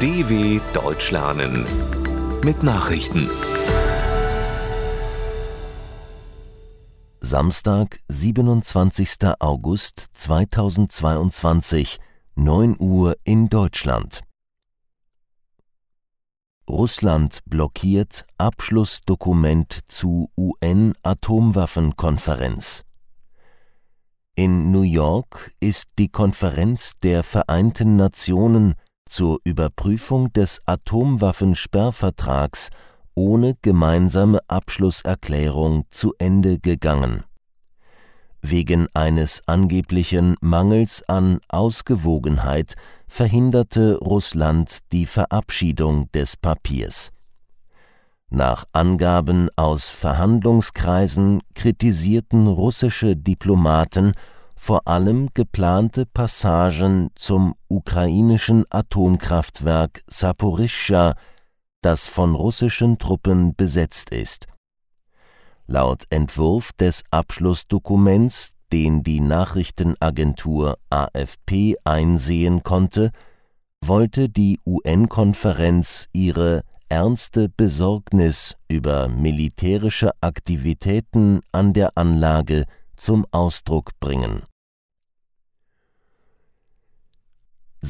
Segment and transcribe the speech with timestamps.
[0.00, 1.66] DW Deutsch lernen
[2.44, 3.28] mit Nachrichten.
[7.18, 9.34] Samstag, 27.
[9.40, 11.98] August 2022,
[12.36, 14.20] 9 Uhr in Deutschland.
[16.68, 22.84] Russland blockiert Abschlussdokument zu UN-Atomwaffenkonferenz.
[24.36, 28.76] In New York ist die Konferenz der Vereinten Nationen
[29.08, 32.70] zur Überprüfung des Atomwaffensperrvertrags
[33.14, 37.24] ohne gemeinsame Abschlusserklärung zu Ende gegangen.
[38.40, 42.74] Wegen eines angeblichen Mangels an Ausgewogenheit
[43.08, 47.10] verhinderte Russland die Verabschiedung des Papiers.
[48.30, 54.12] Nach Angaben aus Verhandlungskreisen kritisierten russische Diplomaten
[54.58, 61.14] vor allem geplante Passagen zum ukrainischen Atomkraftwerk Saporischschja,
[61.80, 64.46] das von russischen Truppen besetzt ist.
[65.66, 73.12] Laut Entwurf des Abschlussdokuments, den die Nachrichtenagentur AFP einsehen konnte,
[73.80, 82.64] wollte die UN-Konferenz ihre ernste Besorgnis über militärische Aktivitäten an der Anlage
[82.96, 84.47] zum Ausdruck bringen.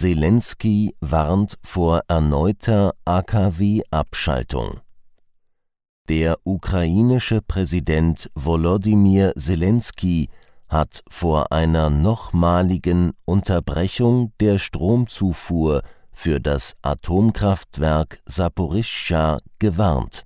[0.00, 4.78] Zelensky warnt vor erneuter AKW-Abschaltung.
[6.08, 10.28] Der ukrainische Präsident Volodymyr Zelensky
[10.68, 20.24] hat vor einer nochmaligen Unterbrechung der Stromzufuhr für das Atomkraftwerk Saporischschja gewarnt.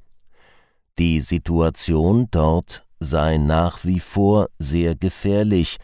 [0.99, 5.79] Die Situation dort sei nach wie vor sehr gefährlich,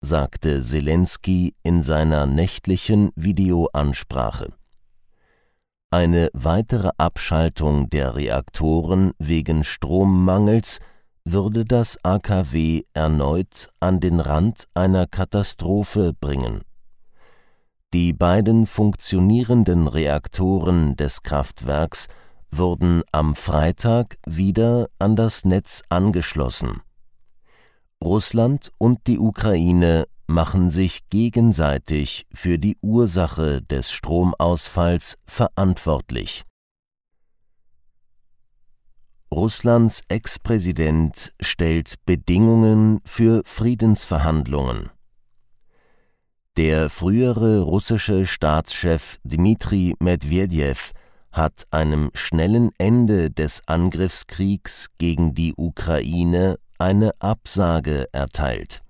[0.00, 4.52] sagte Zelensky in seiner nächtlichen Videoansprache.
[5.90, 10.78] Eine weitere Abschaltung der Reaktoren wegen Strommangels
[11.24, 16.62] würde das AKW erneut an den Rand einer Katastrophe bringen.
[17.94, 22.06] Die beiden funktionierenden Reaktoren des Kraftwerks
[22.50, 26.82] wurden am Freitag wieder an das Netz angeschlossen.
[28.02, 36.44] Russland und die Ukraine machen sich gegenseitig für die Ursache des Stromausfalls verantwortlich.
[39.32, 44.90] Russlands Ex-Präsident stellt Bedingungen für Friedensverhandlungen.
[46.56, 50.92] Der frühere russische Staatschef Dmitri Medvedev
[51.30, 58.82] hat einem schnellen Ende des Angriffskriegs gegen die Ukraine eine Absage erteilt.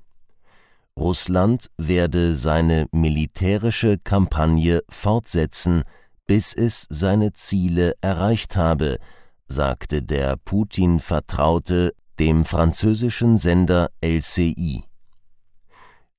[0.98, 5.84] Russland werde seine militärische Kampagne fortsetzen,
[6.26, 8.98] bis es seine Ziele erreicht habe,
[9.46, 14.84] sagte der Putin-Vertraute dem französischen Sender LCI.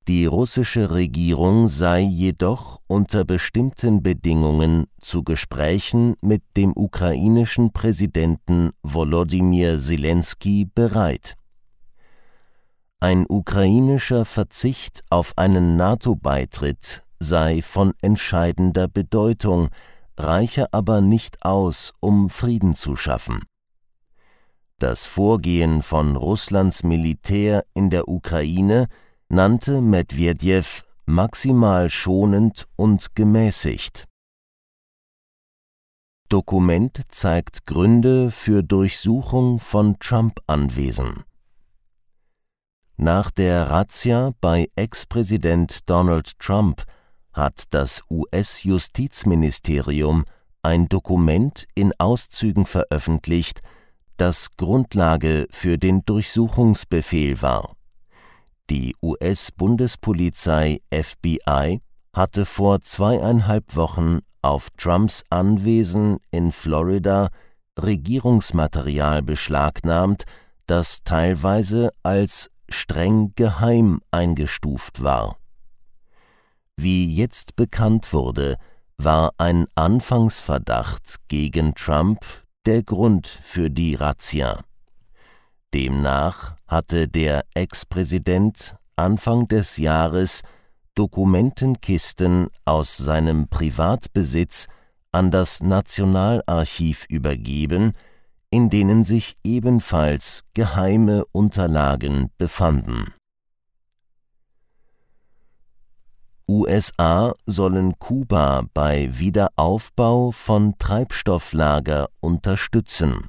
[0.08, 9.78] Die russische Regierung sei jedoch unter bestimmten Bedingungen zu Gesprächen mit dem ukrainischen Präsidenten Volodymyr
[9.78, 11.36] Zelensky bereit.
[13.02, 19.70] Ein ukrainischer Verzicht auf einen NATO-Beitritt sei von entscheidender Bedeutung,
[20.18, 23.42] reiche aber nicht aus, um Frieden zu schaffen.
[24.78, 28.88] Das Vorgehen von Russlands Militär in der Ukraine
[29.30, 34.08] nannte Medvedev maximal schonend und gemäßigt.
[36.28, 41.24] Dokument zeigt Gründe für Durchsuchung von Trump-Anwesen.
[43.02, 46.84] Nach der Razzia bei Ex-Präsident Donald Trump
[47.32, 50.26] hat das US-Justizministerium
[50.62, 53.62] ein Dokument in Auszügen veröffentlicht,
[54.18, 57.74] das Grundlage für den Durchsuchungsbefehl war.
[58.68, 61.80] Die US-Bundespolizei FBI
[62.12, 67.30] hatte vor zweieinhalb Wochen auf Trumps Anwesen in Florida
[67.78, 70.24] Regierungsmaterial beschlagnahmt,
[70.66, 75.36] das teilweise als streng geheim eingestuft war.
[76.76, 78.56] Wie jetzt bekannt wurde,
[78.96, 82.24] war ein Anfangsverdacht gegen Trump
[82.66, 84.62] der Grund für die Razzia.
[85.72, 90.42] Demnach hatte der Ex-Präsident Anfang des Jahres
[90.94, 94.66] Dokumentenkisten aus seinem Privatbesitz
[95.12, 97.92] an das Nationalarchiv übergeben,
[98.50, 103.14] in denen sich ebenfalls geheime Unterlagen befanden.
[106.48, 113.28] USA sollen Kuba bei Wiederaufbau von Treibstofflager unterstützen.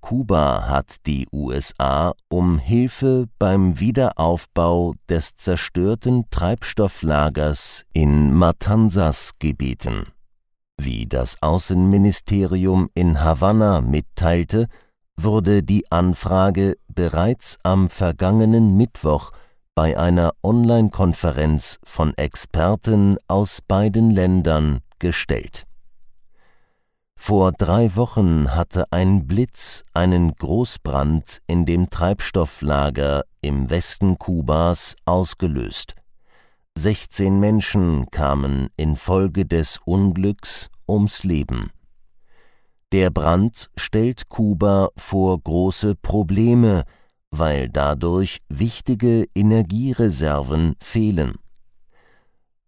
[0.00, 10.13] Kuba hat die USA um Hilfe beim Wiederaufbau des zerstörten Treibstofflagers in Matanzas gebeten.
[10.76, 14.68] Wie das Außenministerium in Havanna mitteilte,
[15.16, 19.30] wurde die Anfrage bereits am vergangenen Mittwoch
[19.74, 25.66] bei einer Online-Konferenz von Experten aus beiden Ländern gestellt.
[27.16, 35.94] Vor drei Wochen hatte ein Blitz einen Großbrand in dem Treibstofflager im Westen Kubas ausgelöst.
[36.76, 41.70] 16 Menschen kamen infolge des Unglücks ums Leben.
[42.90, 46.84] Der Brand stellt Kuba vor große Probleme,
[47.30, 51.34] weil dadurch wichtige Energiereserven fehlen.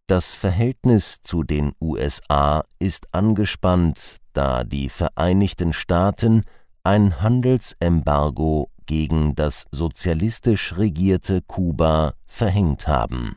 [0.06, 6.42] Das Verhältnis zu den USA ist angespannt, da die Vereinigten Staaten
[6.84, 13.36] ein Handelsembargo gegen das sozialistisch regierte Kuba verhängt haben.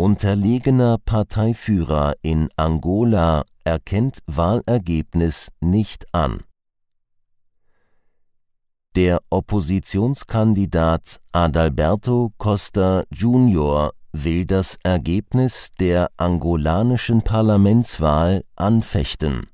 [0.00, 6.42] Unterlegener Parteiführer in Angola erkennt Wahlergebnis nicht an.
[8.96, 19.48] Der Oppositionskandidat Adalberto Costa Junior will das Ergebnis der angolanischen Parlamentswahl anfechten.